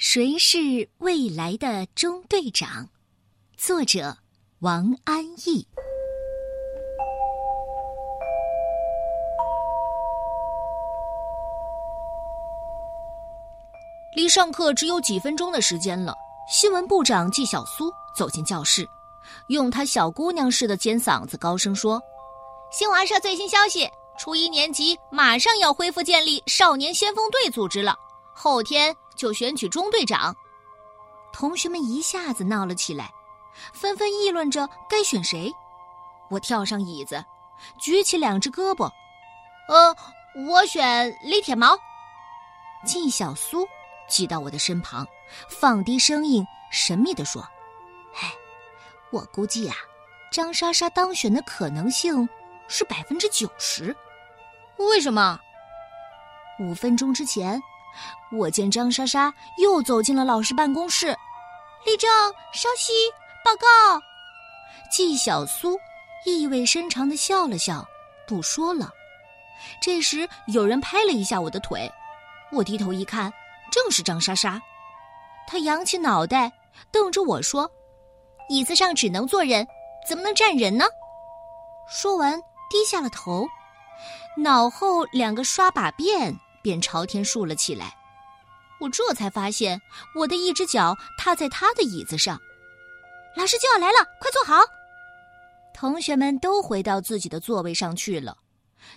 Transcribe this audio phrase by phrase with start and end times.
[0.00, 2.88] 谁是未来的中队长？
[3.56, 4.16] 作者
[4.60, 5.66] 王安忆。
[14.14, 16.14] 离上课只有几分钟的时间了，
[16.48, 18.88] 新闻部长纪晓苏走进教室，
[19.48, 22.00] 用他小姑娘似的尖嗓子高声说
[22.70, 27.98] ：“新华社最新消息，初一年级马上要恢复建立少年先锋队组织了，
[28.32, 30.34] 后天。”就选举中队长，
[31.32, 33.12] 同学们一下子闹了起来，
[33.72, 35.52] 纷纷议论着该选谁。
[36.30, 37.22] 我跳上椅子，
[37.78, 38.88] 举起两只胳膊，
[39.68, 39.96] 呃，
[40.46, 41.76] 我选李铁毛。
[42.86, 43.66] 纪晓苏
[44.08, 45.04] 挤到我的身旁，
[45.48, 47.42] 放低声音，神秘地说
[48.22, 48.32] ：“哎，
[49.10, 49.74] 我估计啊，
[50.30, 52.28] 张莎莎当选的可能性
[52.68, 53.94] 是百分之九十。
[54.76, 55.40] 为什么？
[56.60, 57.60] 五分钟之前。”
[58.30, 61.06] 我见张莎莎又走进了老师办公室，
[61.86, 62.10] 立正，
[62.52, 62.92] 稍息，
[63.44, 64.00] 报告。
[64.90, 65.78] 纪晓苏
[66.24, 67.86] 意味深长的笑了笑，
[68.26, 68.90] 不说了。
[69.80, 71.90] 这时有人拍了一下我的腿，
[72.52, 73.32] 我低头一看，
[73.72, 74.60] 正是张莎莎。
[75.46, 76.52] 她扬起脑袋，
[76.92, 77.70] 瞪着我说
[78.48, 79.66] ：“椅子上只能坐人，
[80.06, 80.84] 怎么能站人呢？”
[81.88, 82.38] 说完，
[82.70, 83.48] 低下了头，
[84.36, 86.34] 脑后两个刷把辫。
[86.62, 87.96] 便朝天竖了起来，
[88.80, 89.80] 我这才发现
[90.14, 92.40] 我的一只脚踏在他的椅子上。
[93.36, 94.62] 老师就要来了，快坐好！
[95.74, 98.36] 同学们都回到自己的座位上去了。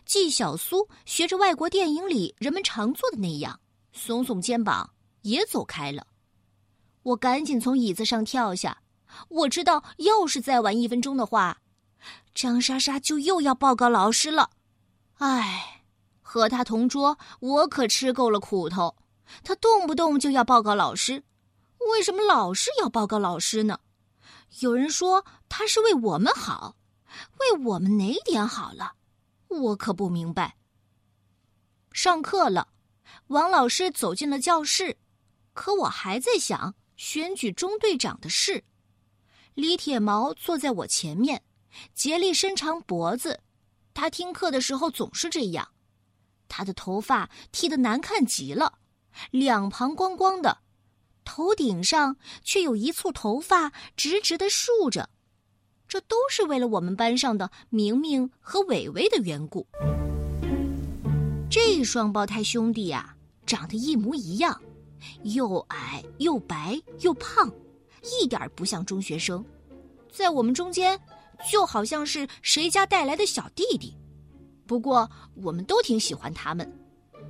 [0.06, 3.59] 纪晓苏学着外国电影里人们常做的那样，
[3.95, 4.89] 耸耸肩膀，
[5.22, 6.08] 也走开了。
[7.04, 8.78] 我赶紧从椅子上跳下。
[9.28, 11.58] 我知道，要是再晚一分钟的话，
[12.34, 14.50] 张莎莎就又要报告老师了。
[15.17, 15.81] 唉。
[16.32, 18.96] 和他同桌，我可吃够了苦头。
[19.44, 21.26] 他动不动就要报告老师，
[21.92, 23.82] 为什么老是要报告老师呢？
[24.62, 26.78] 有人说他是为我们好，
[27.42, 28.94] 为我们哪点好了？
[29.50, 30.55] 我可不明白。
[31.92, 32.70] 上课了，
[33.28, 34.95] 王老师走进了教室，
[35.52, 38.64] 可我还在想选举中队长的事。
[39.54, 41.44] 李铁毛坐在我前面，
[41.94, 43.42] 竭力伸长脖子。
[43.94, 45.67] 他听课的时候总是这样。
[46.52, 48.80] 他的头发剃得难看极了，
[49.32, 50.58] 两旁光光的，
[51.23, 55.10] 头顶上却有一簇头发直直的竖着，
[55.88, 59.66] 这都是为了我们班上的明明和伟伟的缘故。
[61.50, 64.61] 这双胞胎兄弟呀，长得一模一样，
[65.23, 67.50] 又矮又白又胖，
[68.04, 69.44] 一点不像中学生，
[70.11, 71.00] 在我们中间，
[71.50, 73.95] 就好像是谁家带来的小弟弟。
[74.71, 76.65] 不过我们都挺喜欢他们，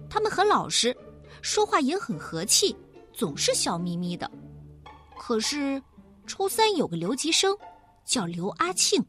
[0.08, 0.96] 他们很老实，
[1.42, 2.76] 说话也很和气，
[3.12, 4.30] 总是笑眯眯的。
[5.18, 5.82] 可是，
[6.28, 7.58] 初三有个留级生，
[8.06, 9.04] 叫刘阿庆，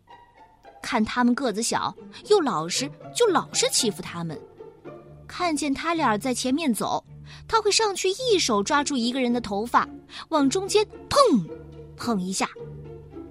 [0.81, 1.95] 看他们个子小
[2.31, 4.41] 又老实，就老是欺负他们。
[5.27, 7.05] 看见他俩在前面走，
[7.47, 9.87] 他会上去一手抓住一个人的头发，
[10.31, 11.47] 往中间碰，
[11.99, 12.49] 碰一下。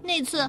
[0.03, 0.47] 那次，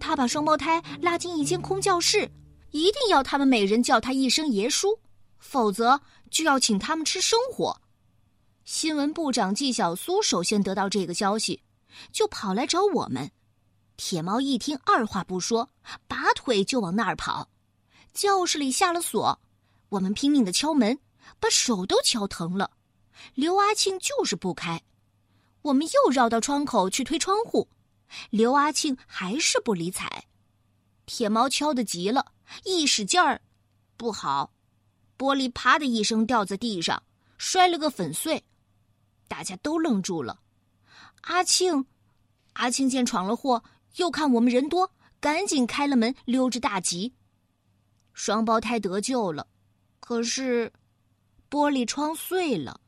[0.00, 2.26] 他把双胞胎拉进一间空教室。
[2.72, 4.98] 一定要他们每人叫他一声爷叔，
[5.38, 6.00] 否则
[6.30, 7.80] 就要请他们吃生火。
[8.64, 11.62] 新闻部长纪晓苏首先得到这个消息，
[12.12, 13.30] 就跑来找我们。
[13.96, 15.68] 铁猫一听，二话不说，
[16.08, 17.48] 拔腿就往那儿跑。
[18.14, 19.38] 教室里下了锁，
[19.90, 20.98] 我们拼命的敲门，
[21.38, 22.70] 把手都敲疼了。
[23.34, 24.82] 刘阿庆就是不开，
[25.60, 27.68] 我们又绕到窗口去推窗户，
[28.30, 30.24] 刘阿庆还是不理睬。
[31.06, 32.32] 铁毛敲得急了。
[32.64, 33.40] 一使劲儿，
[33.96, 34.52] 不好，
[35.16, 37.02] 玻璃啪的一声掉在地上，
[37.38, 38.44] 摔了个粉碎。
[39.26, 40.40] 大家都愣住了。
[41.22, 41.86] 阿庆，
[42.54, 43.62] 阿庆见闯了祸，
[43.96, 44.90] 又看我们人多，
[45.20, 47.14] 赶紧开了门，溜之大吉。
[48.12, 49.46] 双胞胎得救了，
[50.00, 50.70] 可是
[51.48, 52.80] 玻璃窗碎了。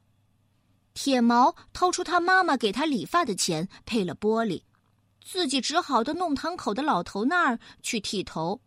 [0.93, 4.63] 铁毛掏出他妈妈给他理发的钱配了玻璃，
[5.25, 8.61] 自己只好到弄堂口的老头那儿去剃头。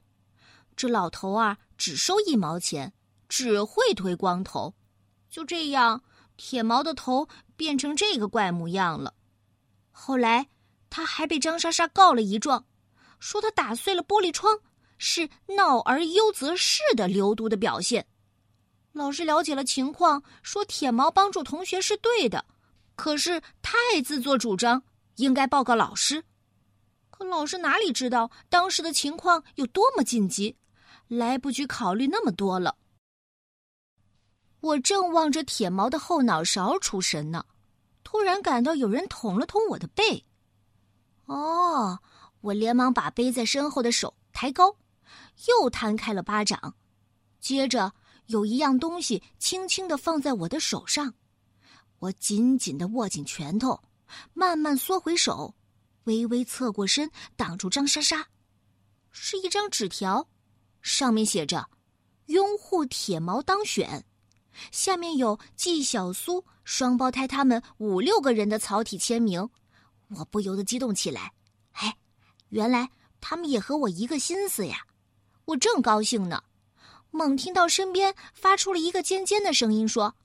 [0.75, 2.91] 这老头啊，只收一毛钱，
[3.29, 4.73] 只会推光头。
[5.29, 6.03] 就这样，
[6.35, 9.13] 铁毛的头变成这个怪模样了。
[9.91, 10.47] 后来，
[10.89, 12.65] 他还被张莎莎告了一状，
[13.19, 14.59] 说他打碎了玻璃窗，
[14.97, 18.05] 是闹而优则仕的流毒的表现。
[18.93, 22.45] 老师了解了情况，说铁毛帮助同学是对的，
[22.95, 24.81] 可是太自作主张，
[25.17, 26.23] 应该报告老师。
[27.17, 30.55] 可老师哪里知道当时的情况有多么紧急？
[31.07, 32.77] 来不及考虑那么多了。
[34.59, 37.43] 我正望着铁毛的后脑勺出神呢，
[38.03, 40.23] 突然感到有人捅了捅我的背。
[41.25, 41.97] 哦，
[42.41, 44.75] 我连忙把背在身后的手抬高，
[45.47, 46.75] 又摊开了巴掌，
[47.39, 47.93] 接着
[48.27, 51.15] 有一样东西轻轻的放在我的手上，
[51.97, 53.81] 我紧紧的握紧拳头，
[54.35, 55.55] 慢慢缩回手，
[56.07, 58.27] 微微侧过身挡住张莎莎，
[59.11, 60.27] 是一张纸条，
[60.81, 61.69] 上面写着
[62.27, 64.05] “拥护铁毛当选”，
[64.71, 69.47] 下面有纪晓苏双胞胎他们五六个人的草体签名。
[70.09, 71.33] 我不由得激动起来，
[71.73, 71.97] 哎，
[72.49, 72.89] 原来
[73.19, 74.85] 他们也和我一个心思呀！
[75.43, 76.41] 我正高兴呢，
[77.11, 80.15] 猛听到身边发出了一个尖尖的声音说：“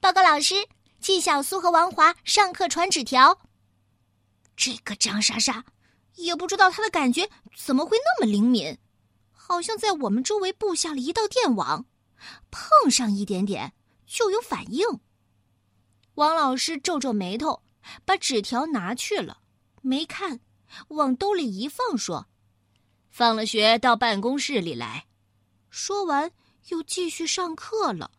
[0.00, 0.66] 报告老师，
[0.98, 3.38] 纪晓苏和王华上课传纸条。”
[4.60, 5.64] 这个张莎莎，
[6.16, 8.76] 也不知道她的感觉怎么会那么灵敏，
[9.32, 11.86] 好像在我们周围布下了一道电网，
[12.50, 13.72] 碰上一点点
[14.06, 15.00] 就有反应。
[16.16, 17.62] 王老师皱皱眉头。
[18.04, 19.38] 把纸条拿去了，
[19.80, 20.40] 没看，
[20.88, 22.28] 往兜里一放，说
[23.08, 25.06] ：“放了学到办公室里来。”
[25.70, 26.30] 说完
[26.68, 28.10] 又继续上课了。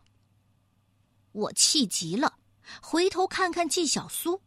[1.30, 2.38] 我气极了，
[2.82, 4.42] 回头看看纪晓苏，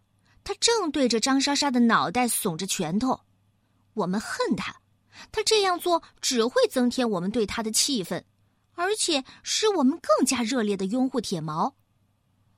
[0.46, 3.20] 他正对着张莎莎的脑袋耸着拳头。
[3.96, 4.80] 我们恨他，
[5.32, 8.24] 他这样做只会增添我们对他的气愤，
[8.76, 11.76] 而且使我们更加热烈的拥护铁毛。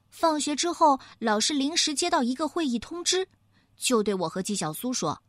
[0.10, 3.30] 放学之后，老师临时接到一个会议通知，
[3.78, 5.22] 就对我和纪晓苏说：“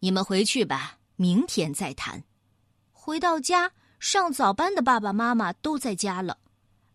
[0.00, 2.22] 你们回去吧，明天再谈。”
[2.92, 6.38] 回到家，上早班的爸爸妈妈都在家了。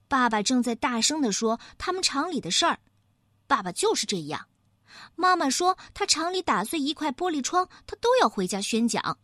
[0.07, 2.79] 爸爸正在大声的说他们厂里的事儿。
[3.47, 4.47] 爸爸就是这样。
[5.15, 9.17] 妈妈说他厂里打碎一块玻璃窗，他都要回家宣讲。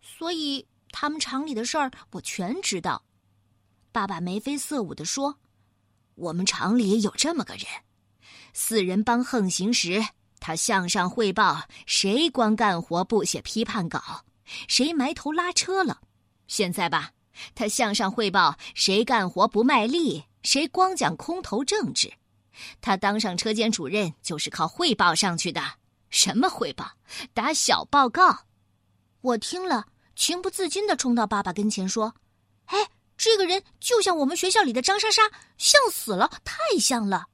[0.00, 3.04] 所以他们厂里的事儿我全知道。
[3.92, 5.38] 爸爸眉飞色舞地说。
[6.16, 7.66] 我们厂里有这么个人，
[8.52, 10.00] 四人帮横行时，
[10.38, 14.24] 他向上汇报谁光干活不写批判稿，
[14.68, 16.02] 谁埋头拉车了。
[16.46, 17.10] 现在吧，
[17.56, 22.12] 他向上汇报谁干活不卖力，谁光讲空头政治。
[22.80, 25.62] 他当上车间主任就是靠汇报上去的。
[26.10, 26.92] 什么汇报？
[27.32, 28.46] 打小报告。
[29.20, 32.14] 我听了，情不自禁的冲到爸爸跟前说
[32.66, 32.78] ：“哎。”
[33.16, 35.22] 这个人就像我们学校里的张莎莎，
[35.56, 37.28] 像死了，太像了。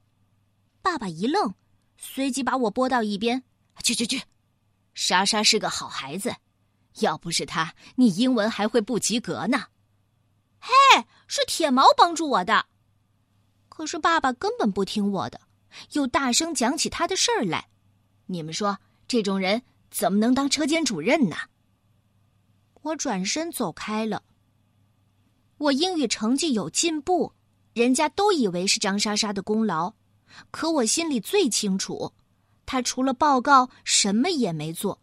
[0.79, 1.55] 爸爸一愣，
[1.97, 3.43] 随即把我拨到一边
[3.83, 4.21] ：“去去去，
[4.93, 6.35] 莎莎是个好孩子，
[6.99, 9.65] 要不是她，你英文还会不及格呢。”
[10.61, 10.71] 嘿，
[11.25, 12.67] 是铁毛帮助我的。
[13.81, 15.41] 可是爸爸根本不听我的，
[15.93, 17.67] 又大声讲起他的事儿来。
[18.27, 21.35] 你们说，这种人怎么能当车间主任呢？
[22.83, 24.21] 我转身走开了。
[25.57, 27.33] 我英语成绩有进步，
[27.73, 29.95] 人家都以为是张莎莎的功劳，
[30.51, 32.13] 可我心里最清楚，
[32.67, 35.01] 她除了报告什么也没做。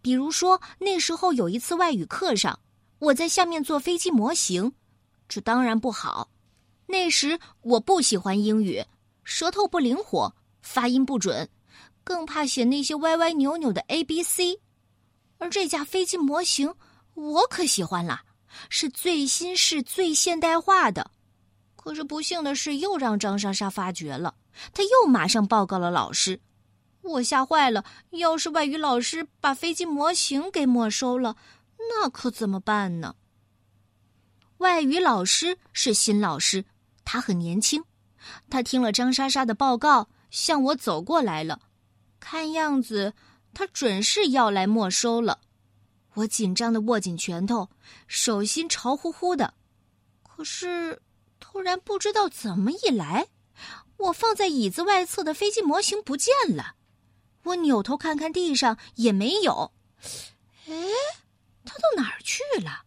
[0.00, 2.60] 比如说那时候有一次外语课上，
[2.98, 4.72] 我在下面做飞机模型，
[5.28, 6.30] 这当然不好。
[6.86, 8.84] 那时我不喜欢英语，
[9.24, 11.48] 舌头不灵活，发音不准，
[12.04, 14.60] 更怕写那些歪歪扭扭的 A B C。
[15.38, 16.74] 而这架飞机模型，
[17.14, 18.22] 我可喜欢了。
[18.70, 21.10] 是最新式、最现代化的，
[21.74, 24.34] 可是不幸的是，又让张莎莎发觉了。
[24.72, 26.40] 她又马上报告了老师，
[27.02, 27.84] 我吓坏了。
[28.10, 31.36] 要是外语老师把飞机模型给没收了，
[31.76, 33.16] 那可怎么办呢？
[34.58, 36.64] 外语老师是新老师，
[37.06, 37.82] 他很年轻。
[38.50, 41.60] 他听了张莎莎的报告，向我走过来了。
[42.20, 43.14] 看样子，
[43.54, 45.38] 他准是要来没收了。
[46.14, 47.70] 我紧张的握紧拳头，
[48.08, 49.54] 手心潮乎乎的。
[50.22, 51.00] 可是，
[51.38, 53.28] 突然不知道怎么一来，
[53.98, 56.74] 我放在椅子外侧的飞机模型不见了。
[57.44, 59.72] 我扭头看看地上，也没有。
[60.66, 60.74] 哎，
[61.64, 62.82] 它到哪儿去了？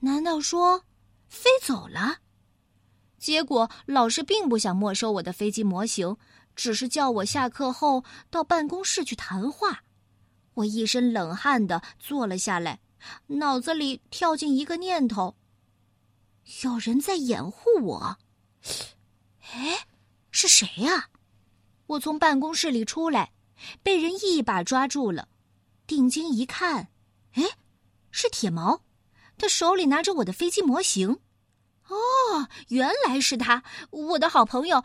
[0.00, 0.84] 难道说
[1.28, 2.18] 飞走了？
[3.18, 6.16] 结果老师并不想没收我的飞机模型，
[6.54, 9.82] 只是叫我下课后到办公室去谈话。
[10.54, 12.80] 我一身冷汗的坐了下来，
[13.26, 15.36] 脑子里跳进一个念头：
[16.62, 18.18] 有人在掩护我。
[19.52, 19.86] 哎，
[20.30, 21.08] 是谁呀？
[21.86, 23.32] 我从办公室里出来，
[23.82, 25.28] 被人一把抓住了。
[25.86, 26.88] 定睛一看，
[27.32, 27.44] 哎，
[28.10, 28.82] 是铁毛，
[29.38, 31.20] 他手里拿着我的飞机模型。
[31.88, 34.82] 哦，原来是他，我的好朋友。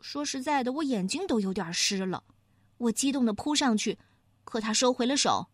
[0.00, 2.24] 说实在的，我眼睛都有点湿了。
[2.76, 3.98] 我激动的扑上去。
[4.44, 5.48] 可他收回了手，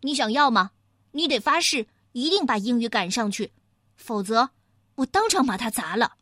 [0.00, 0.72] 你想要吗？
[1.12, 3.52] 你得发誓一定把英语赶上去，
[3.96, 4.50] 否则
[4.96, 6.16] 我当场把他砸了。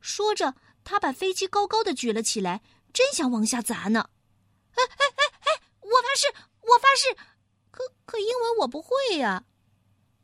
[0.00, 0.54] 说着，
[0.84, 2.62] 他把飞机高高的举了起来，
[2.92, 4.10] 真想往下砸呢。
[4.74, 5.62] 哎哎哎哎！
[5.80, 6.28] 我发誓，
[6.60, 7.16] 我发誓！
[7.70, 9.44] 可可，英文我不会呀。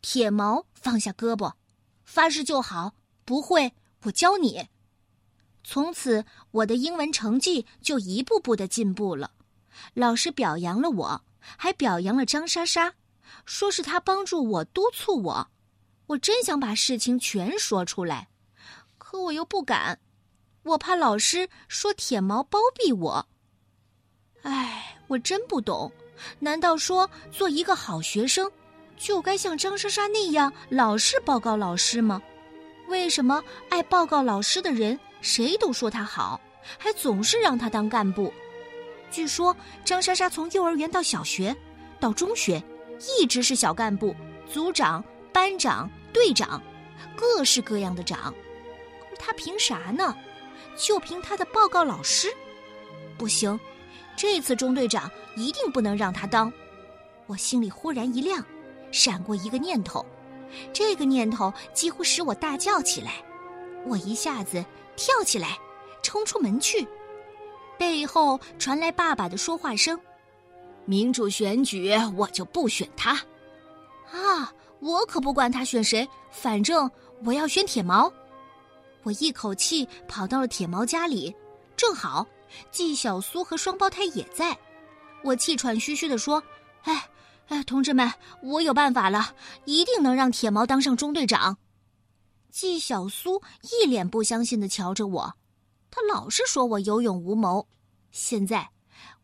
[0.03, 1.55] 铁毛放下胳膊，
[2.11, 2.93] 发誓就好，
[3.25, 4.67] 不会我教你。
[5.63, 9.31] 从此，我的英文成绩就一步步的进步了。
[9.95, 12.95] 老师表扬了我，还表扬了张莎莎，
[13.45, 15.51] 说是她帮助我、督促我。
[16.09, 18.29] 我真想把事情全说出来，
[18.99, 20.01] 可我又不敢，
[20.65, 23.29] 我怕老师说铁毛包庇我。
[24.43, 25.93] 唉，我真不懂，
[26.41, 28.51] 难道说做一个好学生，
[29.01, 32.21] 就该像张莎莎那样老是报告老师吗？
[32.87, 35.01] 为什么爱报告老师的人？
[35.23, 36.39] 谁都说他好，
[36.79, 38.31] 还总是让他当干部。
[39.11, 41.57] 据说张莎莎从幼儿园到小学，
[41.99, 42.63] 到中学，
[43.19, 44.15] 一直是小干部、
[44.47, 45.03] 组长、
[45.33, 46.63] 班长、队长，
[47.17, 48.35] 各式各样的长。
[49.09, 50.15] 可他凭啥呢？
[50.77, 52.29] 就凭他的报告老师？
[53.17, 53.59] 不行，
[54.15, 56.53] 这次中队长一定不能让他当。
[57.27, 58.45] 我心里忽然一亮，
[58.91, 60.05] 闪过一个念头，
[60.73, 63.15] 这个念头几乎使我大叫起来。
[63.87, 64.65] 我一下子。
[64.97, 65.59] 跳起来，
[66.03, 66.87] 冲出门去，
[67.79, 69.99] 背后传来爸爸的说话声
[70.85, 73.13] ：“民主选举，我就不选他。
[74.13, 76.91] 啊，我可不管他选谁，反正
[77.25, 78.13] 我要选铁毛。”
[79.05, 81.35] 我一口气跑到了铁毛家里，
[81.79, 82.27] 正好
[82.71, 84.55] 季小苏和双胞胎也在。
[85.25, 86.43] 我气喘吁吁地说
[86.85, 87.09] ：“哎
[87.51, 91.59] 哎，同志们，我有办法了，一定能让铁毛当上中队长。”
[92.49, 95.35] 季小苏一脸不相信的瞧着我，
[95.91, 97.69] 他老是说我有勇无谋，
[98.13, 98.71] 现在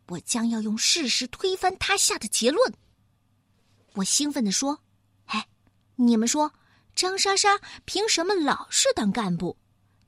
[0.09, 2.73] 我将要用事实推翻他下的结论。
[3.93, 4.77] 我兴奋地说
[5.27, 5.47] ：“哎，
[5.95, 6.51] 你们说
[6.95, 9.57] 张莎莎凭什么老是当干部？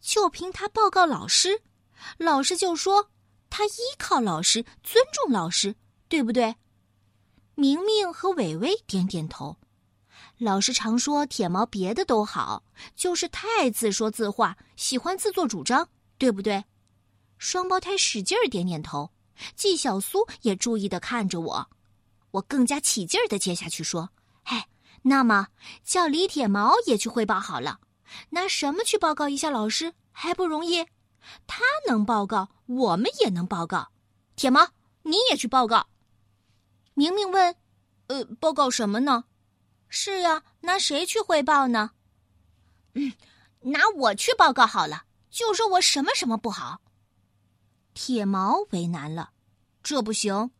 [0.01, 1.61] 就凭她报告老师，
[2.17, 3.09] 老师就说
[3.49, 5.73] 她依靠老师，尊重老师，
[6.09, 6.53] 对不对？”
[7.59, 9.57] 明明和伟伟点点头。
[10.37, 12.63] 老师常说铁毛别的都好，
[12.95, 16.63] 就是太自说自话，喜欢自作主张，对不对？
[17.37, 19.11] 双胞胎使劲儿点点头，
[19.57, 21.69] 季小苏也注意的看着我，
[22.31, 24.09] 我更加起劲儿的接下去说
[24.43, 24.69] ：“哎，
[25.01, 25.49] 那么
[25.83, 27.81] 叫李铁毛也去汇报好了，
[28.29, 30.85] 拿什么去报告一下老师还不容易？
[31.45, 33.89] 他能报告，我们也能报告。
[34.37, 34.65] 铁毛，
[35.03, 35.85] 你也去报告。”
[36.99, 37.55] 明明问
[38.07, 39.23] ：“呃，报告什么呢？”
[39.87, 41.91] 是呀，拿谁去汇报呢？
[42.93, 43.13] 嗯，
[43.61, 46.81] 拿我去报告好了，就说我什么什么不好。
[47.93, 49.31] 铁毛为难了，
[49.81, 50.51] 这不行。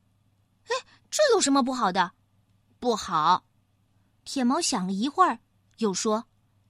[0.69, 0.75] 哎，
[1.12, 2.13] 这有什么不好的？
[2.79, 3.43] 不好。
[4.24, 5.39] 铁毛想了一会儿，
[5.79, 6.24] 又说：“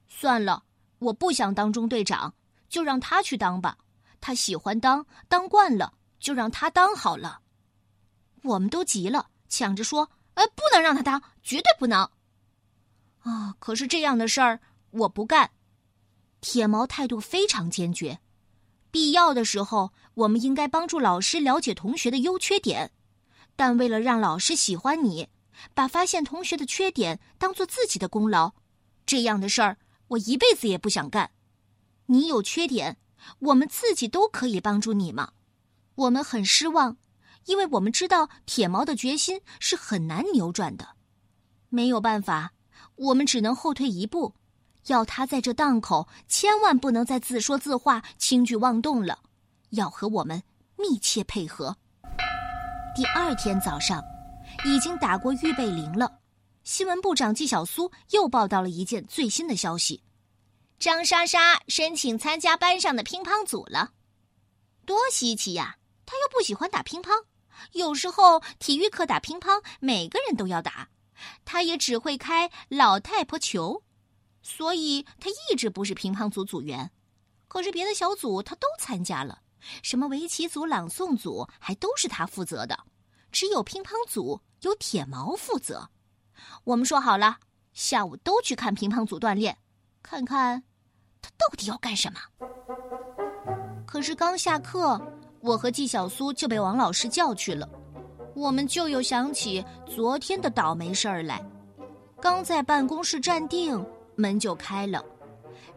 [0.10, 0.64] 算了，
[0.98, 2.34] 我不想当中队长，
[2.70, 3.78] 就让他去当吧。
[4.20, 7.42] 他喜欢当，当惯了，就让他当好了。”
[8.42, 12.10] 我们都急了，抢着说：“哎，不能让他当，绝对不能。”
[13.22, 13.56] 啊！
[13.60, 15.52] 可是这样的事儿我不干。
[16.40, 18.20] 铁毛态度非常坚决。
[18.92, 22.92] 必要的时候，我们应该帮助老师了解同学的优缺点，
[23.56, 25.28] 但为了让老师喜欢你，
[25.74, 28.54] 把发现同学的缺点当做自己的功劳，
[29.06, 29.78] 这样的事儿
[30.08, 31.32] 我一辈子也不想干。
[32.08, 32.98] 你有缺点，
[33.40, 35.34] 我们自己都可以帮助你嘛？
[35.96, 36.98] 我们很失望，
[37.50, 40.90] 因为我们知道铁毛的决心是很难扭转的，
[41.70, 42.52] 没有办法。
[42.96, 44.36] 我们只能后退一步，
[44.86, 49.18] 要他在这档口千万不能再自说自话、轻举妄动了，
[49.72, 50.44] 要和我们
[50.78, 51.76] 密切配合。
[52.96, 54.04] 第二天早上，
[54.64, 56.20] 已经打过预备铃了。
[56.64, 60.04] 新闻部长纪小苏又报道了一件最新的消息：
[60.78, 63.94] 张莎莎申请参加班上的乒乓组了，
[64.86, 65.78] 多稀奇呀！
[66.06, 67.10] 她又不喜欢打乒乓，
[67.74, 70.90] 有时候体育课打乒乓，每个人都要打。
[71.44, 73.84] 他也只会开老太婆球，
[74.42, 76.92] 所以他一直不是乒乓组组员。
[77.48, 79.42] 可是别的小组他都参加了，
[79.84, 82.86] 什么围棋组、朗诵组，还都是他负责的。
[83.32, 85.90] 只有乒乓组由铁毛负责。
[86.64, 87.40] 我们说好了，
[87.74, 89.58] 下午都去看乒乓组锻炼，
[90.02, 90.64] 看看
[91.22, 92.20] 他到底要干什么。
[93.86, 95.02] 可是刚下课，
[95.42, 97.68] 我和纪小苏就被王老师叫去了。
[98.36, 101.44] 我们就又想起昨天的倒霉事儿来，
[102.22, 105.04] 刚在办公室站定，门就开了。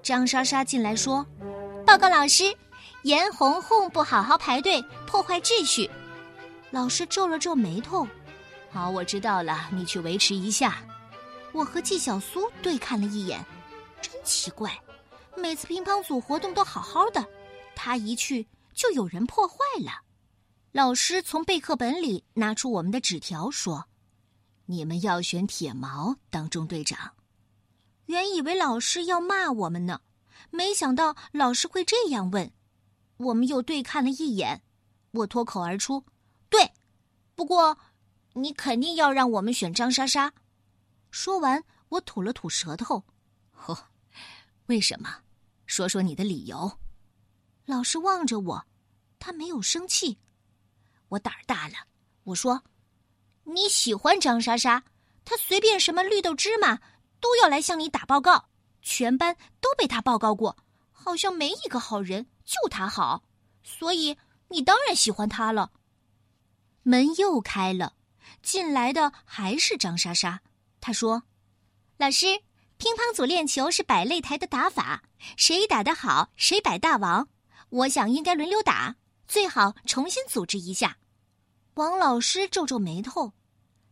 [0.03, 1.27] 张莎莎进来说
[1.87, 2.45] ：“报告老师，
[3.03, 5.91] 严红红不好好排队，破坏秩序。”
[6.71, 8.07] 老师皱了皱眉头
[8.71, 10.77] ：“好，我知道了，你去维持一下。”
[11.53, 13.45] 我和纪小苏对看了一眼，
[14.01, 14.73] 真奇怪，
[15.37, 17.25] 每次乒乓组活动都好好的，
[17.75, 20.03] 他一去就有人破坏了。
[20.73, 23.89] 老师从备课本里拿出我们的纸条，说
[24.67, 27.15] ：“你们要选铁毛当中队长。”
[28.07, 30.01] 原以为老师要骂我们呢，
[30.51, 32.51] 没想到老师会这样问。
[33.19, 34.63] 我们又对看了一眼，
[35.13, 36.05] 我脱口而出
[36.51, 36.73] ：“对，
[37.35, 37.79] 不过
[38.33, 40.33] 你肯定要让我们选张莎莎。”
[41.13, 43.05] 说完，我吐了吐舌头
[43.53, 43.91] ：“呵，
[44.67, 45.19] 为什么？
[45.67, 46.79] 说说你的理由。”
[47.73, 48.67] 老师望着我，
[49.19, 50.19] 他没有生气。
[51.09, 51.75] 我胆儿大了，
[52.25, 52.63] 我说
[53.45, 54.85] ：“你喜欢张莎莎，
[55.25, 56.79] 她随便什么绿豆芝麻
[57.19, 58.51] 都要来向你打报告，
[58.83, 60.55] 全班都被她报告过，
[60.91, 63.23] 好像没一个好人。”就她好，
[63.65, 65.73] 所以你当然喜欢他了。
[66.83, 67.95] 门又开了，
[68.43, 70.43] 进来的还是张莎莎。
[70.79, 71.23] 她说
[71.97, 72.27] ：“老师，
[72.77, 75.05] 乒乓组练球是摆擂台的打法，
[75.39, 77.29] 谁打得好谁摆大王。
[77.73, 80.99] 我想应该轮流打，最好重新组织一下。”
[81.75, 83.33] 王老师皱皱眉头：“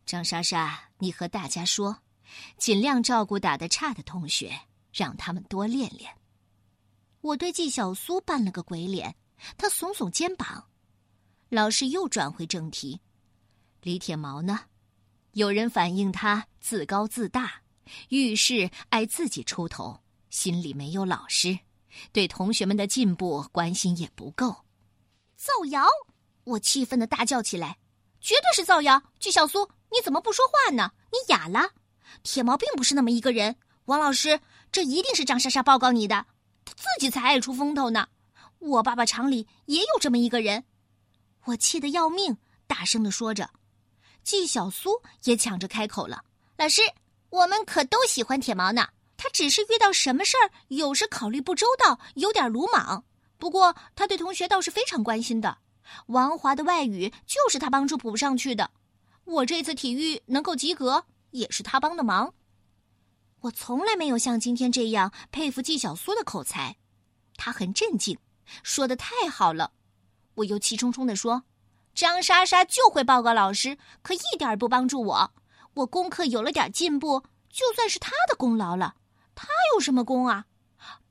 [0.05, 2.03] 张莎莎，你和大家说，
[2.59, 4.55] 尽量照顾打得差的同学，
[4.93, 6.15] 让他们多练练。”
[7.23, 9.17] 我对季小苏扮了个鬼脸，
[9.57, 10.67] 他耸耸肩膀。
[11.49, 13.01] 老师又转回正题
[13.81, 14.61] ：“李铁毛呢？
[15.33, 17.63] 有人反映他自高自大，
[18.11, 21.59] 遇事爱自己出头，心里没有老师，
[22.13, 24.65] 对同学们的进步关心也不够。”
[25.37, 25.87] 造谣！
[26.45, 27.79] 我气愤的大叫起来
[28.21, 29.03] ：“绝对是造谣！
[29.19, 30.93] 季小苏，你怎么不说话呢？
[31.11, 31.71] 你哑了？
[32.23, 33.57] 铁毛并不是那么一个人。
[33.87, 36.27] 王老师，这一定是张莎莎报告你的。”
[36.77, 38.09] 自己才爱出风头呢！
[38.59, 40.65] 我爸爸厂里也有这么一个人，
[41.47, 43.51] 我气得要命，大声的说着。
[44.23, 46.25] 季小苏也抢着开口了
[46.57, 46.83] ：“老师，
[47.31, 48.87] 我们可都喜欢铁毛呢。
[49.23, 53.05] 他只是遇到什么事儿，有时考虑不周到，有点鲁莽。
[53.37, 55.59] 不过他对同学倒是非常关心的。
[56.07, 58.71] 王华的外语就是他帮助补上去的。
[59.25, 62.33] 我这次体育能够及格，也是他帮的忙。”
[63.43, 66.75] 我从来没有像今天这样佩服季小苏的口才，
[67.37, 68.19] 他很镇静，
[68.63, 69.71] 说的太好了。
[70.37, 71.43] 我又气冲冲地说
[71.95, 75.31] ：“张莎莎就会报告老师，可一点不帮助我。
[75.75, 78.95] 我功课有了点进步，就算是他的功劳了。
[79.43, 80.45] 他有什么功啊？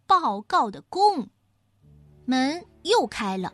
[0.06, 1.28] 报告的功。”
[2.26, 3.52] 门又开了，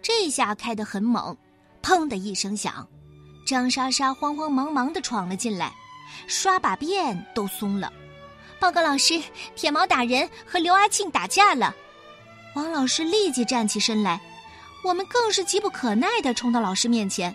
[0.00, 1.36] 这下开得很猛，
[1.82, 2.88] 砰的一声响，
[3.44, 5.74] 张莎莎慌慌忙忙地闯了进来，
[6.26, 7.92] 刷把辫都松了。
[8.60, 9.20] 报告老师，
[9.56, 11.74] 铁毛打人和刘阿庆打架了。
[12.54, 14.20] 王老师立即站起身来，
[14.84, 17.34] 我们更是急不可耐的冲到老师面前。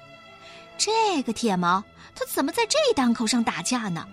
[0.78, 1.84] 这个铁毛，
[2.15, 4.08] 他怎么在这档口上打架呢？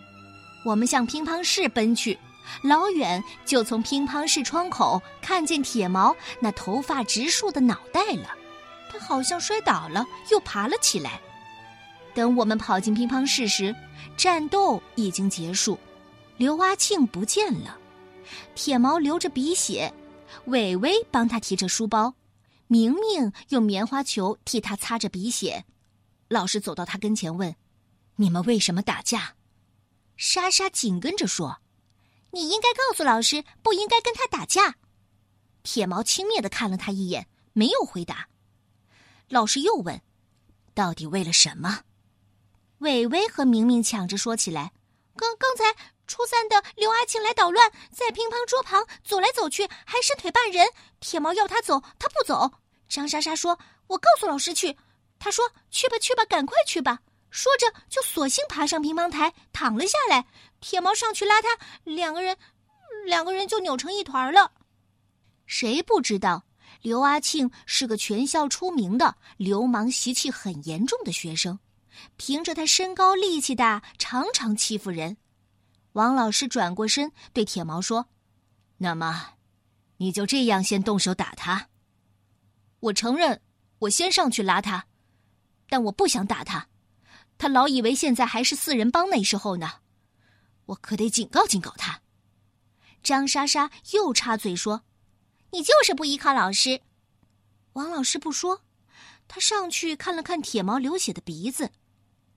[0.64, 2.18] 我们向乒乓室奔去，
[2.62, 8.30] 老远就从乒乓室窗口看见铁毛那头发直竖的脑袋了。
[8.90, 11.20] 他好像摔倒了，又爬了起来。
[12.14, 13.74] 等我们跑进乒乓室时，
[14.16, 15.78] 战斗已经结束。
[16.36, 17.78] 刘阿庆不见了，
[18.54, 19.92] 铁毛流着鼻血，
[20.46, 22.14] 伟伟帮他提着书包，
[22.66, 25.64] 明明用棉花球替他擦着鼻血。
[26.28, 27.54] 老师走到他跟前问
[28.16, 29.34] ：“你们为什么打架？”
[30.16, 31.58] 莎莎紧跟着说
[32.34, 34.74] ：“你应该告诉老师，不应该跟他打架。”
[35.62, 38.28] 铁毛轻蔑的看了他一眼，没有回答。
[39.28, 40.02] 老师又问
[40.74, 41.84] ：“到底为了什么？”
[42.78, 44.72] 伟伟和明明抢着说起来
[45.16, 45.64] ：“刚刚才……”
[46.06, 50.68] 初三的刘阿庆来捣乱，在乒乓桌旁走来走去，还伸腿绊人。
[51.00, 52.50] 铁毛要他走，他不走。
[52.90, 54.76] 张莎莎说：“我告诉老师去。”
[55.18, 56.98] 他说：“去吧，去吧，赶快去吧。”
[57.32, 60.26] 说着就索性爬上乒乓台，躺了下来。
[60.64, 61.48] 铁毛上去拉他，
[61.84, 62.38] 两个人，
[63.04, 64.50] 两个人就扭成一团了。
[65.44, 66.46] 谁不知道
[66.80, 71.58] 刘阿庆是个全校出名的流氓习气很严重的学生？
[72.16, 75.18] 凭着他身高力气大，常常欺负人。
[75.92, 78.06] 王老师转过身对铁毛说
[78.78, 79.34] ：“那么，
[79.98, 81.68] 你就这样先动手打他。
[82.80, 83.42] 我承认，
[83.80, 84.86] 我先上去拉他，
[85.68, 86.66] 但我不想打他。
[87.36, 89.70] 他老以为现在还是四人帮那时候呢，
[90.66, 92.00] 我可得警告警告他。”
[93.02, 94.82] 张莎莎又插嘴说
[95.52, 96.80] ：“你就是不依靠老师。”
[97.74, 98.62] 王老师不说，
[99.28, 101.70] 他上去看了看铁毛流血的鼻子，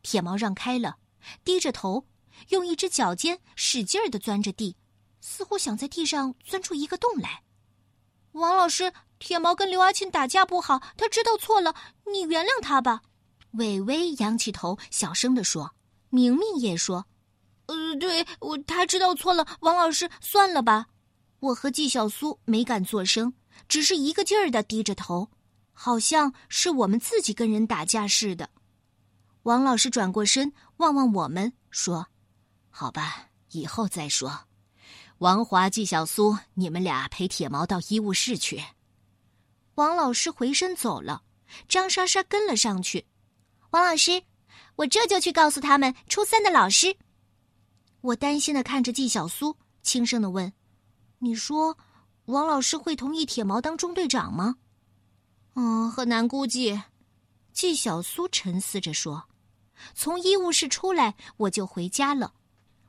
[0.02, 0.98] 铁毛让开了，
[1.44, 2.06] 低着头。
[2.50, 4.76] 用一只脚尖使劲儿的钻着地，
[5.22, 7.42] 似乎想在地上钻出一个洞来。
[8.34, 11.74] 王老师，铁毛跟刘阿庆打架不好，他知道错了，
[12.12, 13.02] 你原谅他吧。
[13.54, 15.74] 伟伟仰起头，小声的说。
[16.10, 17.08] 明明也说
[17.68, 19.46] ：“呃，对我，他知道错了。
[19.62, 20.88] 王老师，算了吧。”
[21.40, 23.34] 我和纪小苏没敢作声，
[23.68, 25.30] 只是一个劲儿的低着头，
[25.72, 28.50] 好像是我们自己跟人打架似的。
[29.44, 32.08] 王老师转过身望望我们，说
[32.72, 34.48] ：“好吧，以后再说。
[35.20, 38.64] 王华、纪晓苏，你们俩陪铁毛到医务室去。”
[39.76, 41.22] 王老师回身走了，
[41.70, 43.06] 张莎莎跟了上去。
[43.70, 44.24] 王老师，
[44.76, 46.98] 我这就去告诉他们初三的老师。
[48.08, 50.54] 我担心的看着纪晓苏，轻声的问
[51.20, 51.78] ：“你说，
[52.26, 54.56] 王老师会同意铁毛当中队长吗？”
[55.56, 56.82] 嗯，很难估计。
[57.52, 59.26] 纪晓苏沉思着说
[59.94, 62.34] ：“从医务室出来，我就回家了。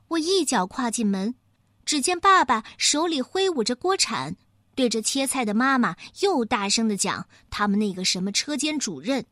[0.09, 1.35] 我一脚跨进门，
[1.83, 4.37] 只见爸爸手里挥舞着锅铲，
[4.73, 9.25] 对着切菜的妈妈又大声的讲他们那个什么车间主任。”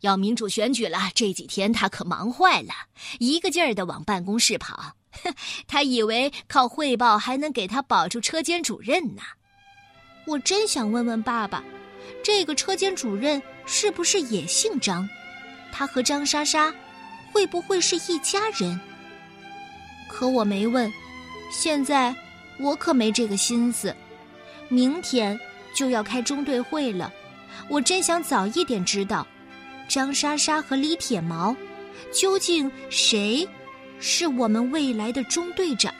[0.00, 2.72] 要民主选举了，这几天他可忙坏了，
[3.20, 4.96] 一个劲儿的往办公室跑。
[5.66, 9.22] 他以为靠汇报还能给他保住车间主任呢。
[10.26, 11.62] 我真想问问爸爸，
[12.22, 15.08] 这个车间主任是不是也姓张？
[15.72, 16.72] 他和张莎莎
[17.32, 18.80] 会不会是一家人？
[20.08, 20.92] 可我没问，
[21.50, 22.14] 现在
[22.58, 23.94] 我可没这个心思。
[24.68, 25.38] 明天
[25.74, 27.12] 就要开中队会了，
[27.68, 29.26] 我真想早一点知道。
[29.88, 31.54] 张莎莎和李铁毛，
[32.10, 33.46] 究竟谁
[34.00, 35.92] 是我们未来的中队长？